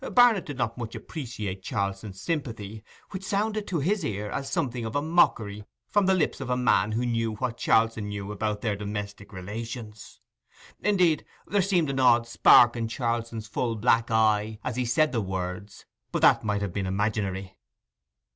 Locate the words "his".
3.81-4.03